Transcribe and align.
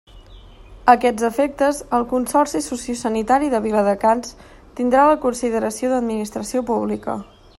A 0.91 0.93
aquests 0.93 1.25
efectes, 1.27 1.81
el 1.97 2.05
Consorci 2.13 2.61
Sociosanitari 2.69 3.51
de 3.53 3.61
Viladecans 3.67 4.33
tindrà 4.81 5.03
la 5.11 5.21
consideració 5.29 5.93
d'Administració 5.95 6.67
Pública. 6.73 7.19